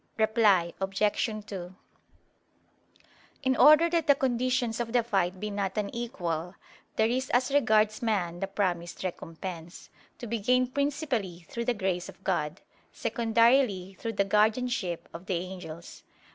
[0.17, 1.03] Reply Obj.
[1.45, 1.75] 2:
[3.43, 6.55] In order that the conditions of the fight be not unequal,
[6.95, 12.09] there is as regards man the promised recompense, to be gained principally through the grace
[12.09, 12.61] of God,
[12.91, 16.01] secondarily through the guardianship of the angels.